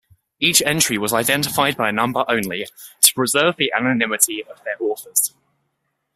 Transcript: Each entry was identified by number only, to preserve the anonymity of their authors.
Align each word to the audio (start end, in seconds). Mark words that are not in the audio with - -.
Each 0.39 0.63
entry 0.65 0.97
was 0.97 1.13
identified 1.13 1.77
by 1.77 1.91
number 1.91 2.25
only, 2.27 2.65
to 3.01 3.13
preserve 3.13 3.57
the 3.57 3.71
anonymity 3.71 4.41
of 4.43 4.59
their 4.63 4.77
authors. 4.79 5.35